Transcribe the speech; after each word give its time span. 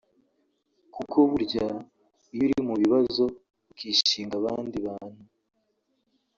Kuko 0.95 1.17
burya 1.29 1.67
iyo 2.33 2.41
uri 2.45 2.55
mu 2.67 2.73
bibazo 2.81 3.23
ukishinga 3.71 4.33
abandi 4.41 4.77
bantu 4.87 5.23